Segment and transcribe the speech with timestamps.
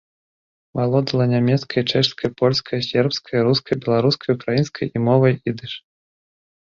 [0.77, 5.73] Валодала нямецкай, чэшскай, польскай, сербскай, рускай, беларускай, украінскай і мовай ідыш.